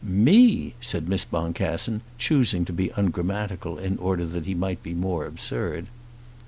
[0.03, 5.27] "Me!" said Miss Boncassen, choosing to be ungrammatical in order that he might be more
[5.27, 5.85] absurd.